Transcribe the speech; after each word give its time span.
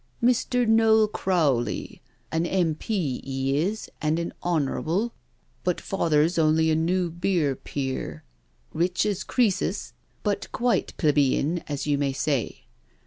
Mr. 0.19 0.67
Noel 0.67 1.07
Crowley— 1.07 2.01
an 2.31 2.47
M.P. 2.47 3.21
*e 3.23 3.55
is 3.55 3.87
and 4.01 4.17
an 4.17 4.33
Hon., 4.41 5.11
but 5.63 5.79
father's 5.79 6.39
only 6.39 6.71
a 6.71 6.75
new 6.75 7.11
beer 7.11 7.55
peer— 7.55 8.23
rich 8.73 9.05
as 9.05 9.23
Creases, 9.23 9.93
but 10.23 10.51
quite 10.51 10.97
plebian 10.97 11.59
as 11.67 11.85
you 11.85 11.99
may 11.99 12.13
say. 12.13 12.63